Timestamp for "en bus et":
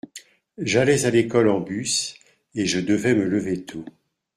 1.47-2.65